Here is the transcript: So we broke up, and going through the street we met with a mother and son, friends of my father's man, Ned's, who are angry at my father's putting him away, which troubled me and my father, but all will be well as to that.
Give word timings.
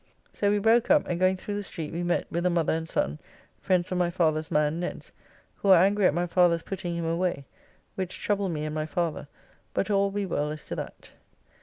So 0.33 0.49
we 0.49 0.57
broke 0.57 0.89
up, 0.89 1.07
and 1.07 1.19
going 1.19 1.37
through 1.37 1.53
the 1.57 1.61
street 1.61 1.93
we 1.93 2.01
met 2.01 2.25
with 2.31 2.43
a 2.47 2.49
mother 2.49 2.73
and 2.73 2.89
son, 2.89 3.19
friends 3.59 3.91
of 3.91 3.99
my 3.99 4.09
father's 4.09 4.49
man, 4.49 4.79
Ned's, 4.79 5.11
who 5.57 5.69
are 5.69 5.83
angry 5.83 6.07
at 6.07 6.13
my 6.15 6.25
father's 6.25 6.63
putting 6.63 6.95
him 6.95 7.05
away, 7.05 7.45
which 7.93 8.19
troubled 8.19 8.51
me 8.51 8.65
and 8.65 8.73
my 8.73 8.87
father, 8.87 9.27
but 9.75 9.91
all 9.91 10.05
will 10.05 10.11
be 10.11 10.25
well 10.25 10.49
as 10.49 10.65
to 10.65 10.75
that. 10.75 11.11